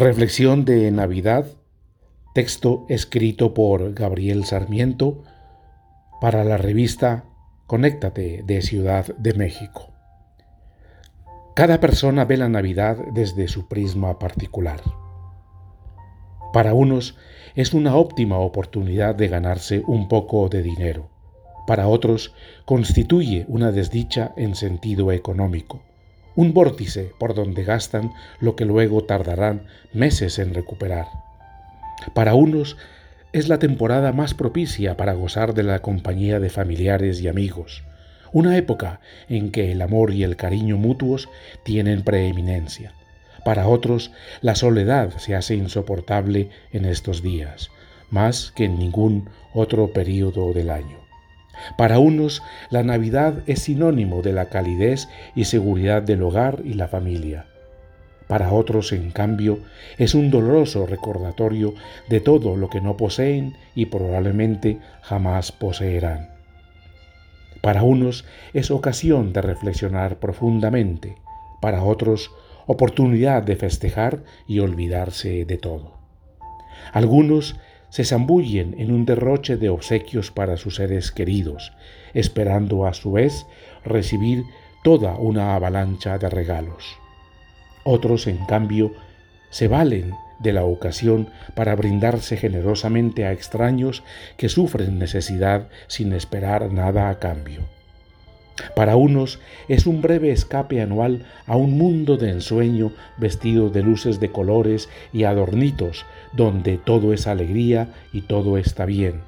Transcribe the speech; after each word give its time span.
Reflexión 0.00 0.64
de 0.64 0.90
Navidad, 0.90 1.44
texto 2.32 2.86
escrito 2.88 3.52
por 3.52 3.92
Gabriel 3.92 4.46
Sarmiento 4.46 5.24
para 6.22 6.42
la 6.42 6.56
revista 6.56 7.26
Conéctate 7.66 8.42
de 8.46 8.62
Ciudad 8.62 9.14
de 9.18 9.34
México. 9.34 9.92
Cada 11.54 11.80
persona 11.80 12.24
ve 12.24 12.38
la 12.38 12.48
Navidad 12.48 12.96
desde 13.12 13.46
su 13.46 13.68
prisma 13.68 14.18
particular. 14.18 14.80
Para 16.54 16.72
unos 16.72 17.18
es 17.54 17.74
una 17.74 17.94
óptima 17.94 18.38
oportunidad 18.38 19.14
de 19.14 19.28
ganarse 19.28 19.82
un 19.86 20.08
poco 20.08 20.48
de 20.48 20.62
dinero. 20.62 21.10
Para 21.66 21.88
otros 21.88 22.32
constituye 22.64 23.44
una 23.48 23.70
desdicha 23.70 24.32
en 24.38 24.54
sentido 24.54 25.12
económico 25.12 25.82
un 26.34 26.54
vórtice 26.54 27.12
por 27.18 27.34
donde 27.34 27.64
gastan 27.64 28.12
lo 28.40 28.56
que 28.56 28.64
luego 28.64 29.04
tardarán 29.04 29.66
meses 29.92 30.38
en 30.38 30.54
recuperar. 30.54 31.06
Para 32.14 32.34
unos 32.34 32.76
es 33.32 33.48
la 33.48 33.58
temporada 33.58 34.12
más 34.12 34.34
propicia 34.34 34.96
para 34.96 35.12
gozar 35.12 35.54
de 35.54 35.62
la 35.62 35.80
compañía 35.80 36.40
de 36.40 36.50
familiares 36.50 37.20
y 37.20 37.28
amigos, 37.28 37.84
una 38.32 38.56
época 38.56 39.00
en 39.28 39.50
que 39.50 39.72
el 39.72 39.82
amor 39.82 40.12
y 40.12 40.24
el 40.24 40.36
cariño 40.36 40.76
mutuos 40.76 41.28
tienen 41.62 42.02
preeminencia. 42.02 42.92
Para 43.44 43.68
otros, 43.68 44.12
la 44.40 44.54
soledad 44.54 45.16
se 45.18 45.34
hace 45.34 45.54
insoportable 45.54 46.50
en 46.72 46.84
estos 46.84 47.22
días, 47.22 47.70
más 48.10 48.52
que 48.54 48.64
en 48.64 48.78
ningún 48.78 49.30
otro 49.54 49.92
período 49.92 50.52
del 50.52 50.70
año. 50.70 50.99
Para 51.76 51.98
unos, 51.98 52.42
la 52.70 52.82
Navidad 52.82 53.42
es 53.46 53.60
sinónimo 53.60 54.22
de 54.22 54.32
la 54.32 54.48
calidez 54.48 55.08
y 55.34 55.44
seguridad 55.44 56.02
del 56.02 56.22
hogar 56.22 56.62
y 56.64 56.74
la 56.74 56.88
familia. 56.88 57.46
Para 58.28 58.52
otros, 58.52 58.92
en 58.92 59.10
cambio, 59.10 59.58
es 59.98 60.14
un 60.14 60.30
doloroso 60.30 60.86
recordatorio 60.86 61.74
de 62.08 62.20
todo 62.20 62.56
lo 62.56 62.70
que 62.70 62.80
no 62.80 62.96
poseen 62.96 63.56
y 63.74 63.86
probablemente 63.86 64.78
jamás 65.02 65.50
poseerán. 65.50 66.30
Para 67.60 67.82
unos 67.82 68.24
es 68.54 68.70
ocasión 68.70 69.32
de 69.32 69.42
reflexionar 69.42 70.20
profundamente, 70.20 71.16
para 71.60 71.82
otros 71.82 72.30
oportunidad 72.66 73.42
de 73.42 73.56
festejar 73.56 74.22
y 74.46 74.60
olvidarse 74.60 75.44
de 75.44 75.58
todo. 75.58 75.98
Algunos 76.92 77.56
se 77.90 78.04
zambullen 78.04 78.74
en 78.78 78.92
un 78.92 79.04
derroche 79.04 79.56
de 79.56 79.68
obsequios 79.68 80.30
para 80.30 80.56
sus 80.56 80.76
seres 80.76 81.12
queridos, 81.12 81.72
esperando 82.14 82.86
a 82.86 82.94
su 82.94 83.12
vez 83.12 83.46
recibir 83.84 84.44
toda 84.82 85.14
una 85.16 85.54
avalancha 85.54 86.18
de 86.18 86.30
regalos. 86.30 86.96
Otros, 87.84 88.26
en 88.26 88.44
cambio, 88.46 88.92
se 89.50 89.68
valen 89.68 90.14
de 90.38 90.52
la 90.52 90.64
ocasión 90.64 91.28
para 91.54 91.74
brindarse 91.76 92.36
generosamente 92.36 93.26
a 93.26 93.32
extraños 93.32 94.02
que 94.36 94.48
sufren 94.48 94.98
necesidad 94.98 95.68
sin 95.86 96.12
esperar 96.12 96.72
nada 96.72 97.10
a 97.10 97.18
cambio. 97.18 97.79
Para 98.74 98.96
unos 98.96 99.40
es 99.68 99.86
un 99.86 100.02
breve 100.02 100.30
escape 100.30 100.80
anual 100.80 101.24
a 101.46 101.56
un 101.56 101.76
mundo 101.76 102.16
de 102.16 102.30
ensueño 102.30 102.92
vestido 103.18 103.70
de 103.70 103.82
luces 103.82 104.20
de 104.20 104.30
colores 104.30 104.88
y 105.12 105.24
adornitos, 105.24 106.06
donde 106.32 106.78
todo 106.78 107.12
es 107.12 107.26
alegría 107.26 107.88
y 108.12 108.22
todo 108.22 108.58
está 108.58 108.84
bien. 108.84 109.20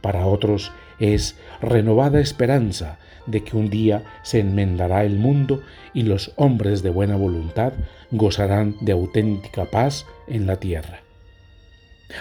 Para 0.00 0.26
otros 0.26 0.72
es 0.98 1.36
renovada 1.60 2.20
esperanza 2.20 2.98
de 3.26 3.42
que 3.42 3.56
un 3.56 3.70
día 3.70 4.02
se 4.22 4.40
enmendará 4.40 5.04
el 5.04 5.16
mundo 5.16 5.62
y 5.92 6.02
los 6.02 6.32
hombres 6.36 6.82
de 6.82 6.90
buena 6.90 7.16
voluntad 7.16 7.72
gozarán 8.10 8.76
de 8.80 8.92
auténtica 8.92 9.64
paz 9.64 10.06
en 10.26 10.46
la 10.46 10.56
tierra. 10.56 11.00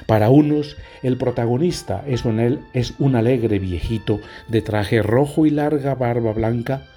Para 0.05 0.29
unos, 0.29 0.77
el 1.01 1.17
protagonista 1.17 2.03
es 2.07 2.25
un, 2.25 2.61
es 2.73 2.93
un 2.99 3.15
alegre 3.15 3.59
viejito 3.59 4.19
de 4.47 4.61
traje 4.61 5.01
rojo 5.01 5.45
y 5.45 5.49
larga 5.49 5.95
barba 5.95 6.33
blanca 6.33 6.87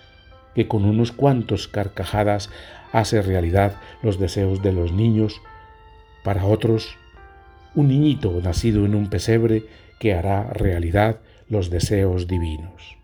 que 0.54 0.68
con 0.68 0.84
unos 0.84 1.12
cuantos 1.12 1.68
carcajadas 1.68 2.48
hace 2.92 3.20
realidad 3.20 3.76
los 4.02 4.18
deseos 4.18 4.62
de 4.62 4.72
los 4.72 4.92
niños. 4.92 5.42
Para 6.24 6.46
otros, 6.46 6.96
un 7.74 7.88
niñito 7.88 8.40
nacido 8.42 8.86
en 8.86 8.94
un 8.94 9.10
pesebre 9.10 9.64
que 10.00 10.14
hará 10.14 10.44
realidad 10.54 11.20
los 11.48 11.70
deseos 11.70 12.26
divinos. 12.26 12.96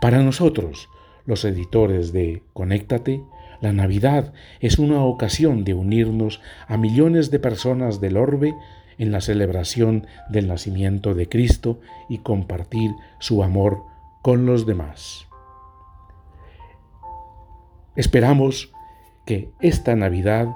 Para 0.00 0.22
nosotros, 0.22 0.88
los 1.26 1.44
editores 1.44 2.12
de 2.12 2.42
Conéctate, 2.52 3.22
la 3.62 3.72
Navidad 3.72 4.34
es 4.60 4.78
una 4.78 5.04
ocasión 5.04 5.64
de 5.64 5.72
unirnos 5.72 6.40
a 6.66 6.76
millones 6.76 7.30
de 7.30 7.38
personas 7.38 8.00
del 8.00 8.16
orbe 8.16 8.54
en 8.98 9.12
la 9.12 9.20
celebración 9.20 10.06
del 10.28 10.48
nacimiento 10.48 11.14
de 11.14 11.28
Cristo 11.28 11.78
y 12.08 12.18
compartir 12.18 12.90
su 13.20 13.42
amor 13.42 13.84
con 14.20 14.46
los 14.46 14.66
demás. 14.66 15.28
Esperamos 17.94 18.72
que 19.24 19.52
esta 19.60 19.94
Navidad 19.94 20.48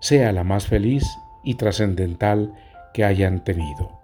sea 0.00 0.32
la 0.32 0.42
más 0.42 0.66
feliz 0.66 1.04
y 1.44 1.54
trascendental 1.54 2.54
que 2.94 3.04
hayan 3.04 3.44
tenido. 3.44 4.00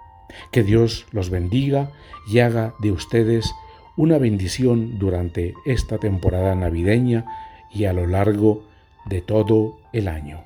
Que 0.53 0.62
Dios 0.62 1.06
los 1.12 1.31
bendiga 1.31 1.91
y 2.31 2.41
haga 2.41 2.75
de 2.81 2.93
ustedes 2.93 3.54
una 3.97 4.19
bendición 4.19 4.99
durante 4.99 5.54
esta 5.65 5.97
temporada 5.99 6.54
navideña 6.54 7.25
y 7.75 7.87
a 7.87 7.93
lo 7.93 8.07
largo 8.07 8.65
de 9.07 9.21
todo 9.21 9.77
el 9.93 10.09
año. 10.09 10.45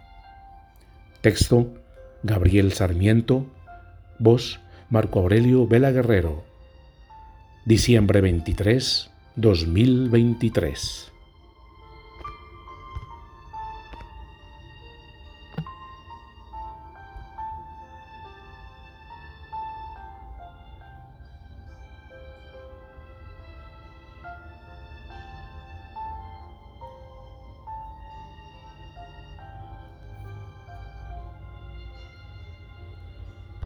Texto 1.21 1.75
Gabriel 2.23 2.73
Sarmiento, 2.73 3.47
voz 4.19 4.61
Marco 4.91 5.21
Aurelio 5.21 5.67
Vela 5.67 5.91
Guerrero, 5.91 6.45
diciembre 7.65 8.21
23, 8.21 9.11
2023. 9.37 11.13